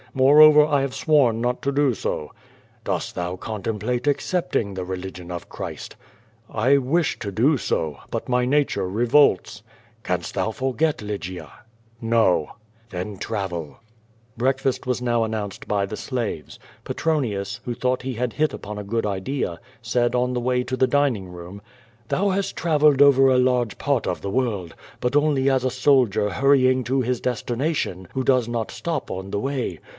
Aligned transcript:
Moreover, 0.13 0.65
I 0.65 0.81
have 0.81 0.95
sworn 0.95 1.39
not 1.39 1.61
to 1.61 1.71
do 1.71 1.93
so." 1.93 2.33
Dost 2.83 3.13
thou 3.15 3.37
contemplate 3.37 4.07
accepting 4.07 4.73
the 4.73 4.83
religion 4.83 5.31
of 5.31 5.47
Christ?'* 5.47 5.95
"I 6.49 6.79
wish 6.79 7.17
to 7.19 7.31
do 7.31 7.55
so, 7.55 7.97
but 8.09 8.25
mv 8.25 8.45
nature 8.47 8.89
revolts." 8.89 9.61
"Canst 10.03 10.33
thou 10.33 10.51
forget 10.51 11.01
Lygia?" 11.03 11.43
t 12.01 12.05
QVO 12.05 12.09
VADtS, 12.09 12.57
^35 12.89 12.89
"Then 12.89 13.17
travel." 13.19 13.77
I^reakfast 14.37 14.85
was 14.87 15.01
now 15.03 15.23
announced 15.23 15.65
by 15.69 15.85
the 15.85 15.95
slaves. 15.95 16.59
Petronius, 16.83 17.61
who 17.63 17.73
thon^^ht 17.75 18.01
he 18.01 18.15
had 18.15 18.33
hit 18.33 18.53
upon 18.53 18.77
a 18.79 18.83
good 18.83 19.05
idea, 19.05 19.61
said 19.81 20.13
on 20.15 20.33
the 20.33 20.41
way 20.41 20.63
to 20.63 20.75
the 20.75 20.87
dining 20.87 21.29
room: 21.29 21.61
"Thou 22.09 22.29
hast 22.31 22.57
travelled 22.57 23.01
over 23.01 23.27
a 23.29 23.37
large 23.37 23.77
part 23.77 24.07
of 24.07 24.19
the 24.21 24.31
world, 24.31 24.73
but 24.99 25.15
only 25.15 25.49
as 25.49 25.63
a 25.63 25.69
soldier 25.71 26.29
hurrying 26.31 26.83
to 26.83 26.99
his 27.01 27.21
destination 27.21 28.09
who 28.13 28.23
does 28.25 28.49
not 28.49 28.71
stop 28.71 29.09
on 29.09 29.29
the 29.31 29.39
way. 29.39 29.79